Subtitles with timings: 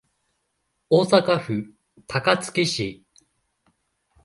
[0.89, 1.75] 大阪府
[2.07, 3.03] 高槻市